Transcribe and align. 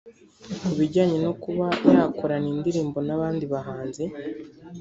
Ku 0.63 0.71
bijyanye 0.79 1.17
no 1.25 1.31
kuba 1.43 1.65
yakorana 1.93 2.47
indirimbo 2.55 2.97
n’abandi 3.07 3.43
bahanzi 3.53 4.03